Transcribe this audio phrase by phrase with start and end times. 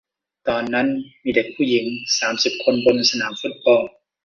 [0.47, 0.87] ตอนนั้น
[1.23, 1.85] มีเด็กผู้หญิง
[2.19, 3.81] สามสิบคนบนสนามฟุตบอล